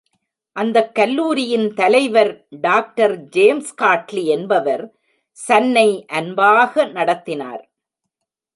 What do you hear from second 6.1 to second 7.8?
அன்பாக நடத்தினார்.